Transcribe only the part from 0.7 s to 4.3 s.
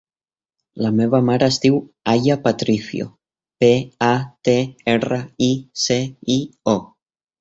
La meva mare es diu Aya Patricio: pe, a,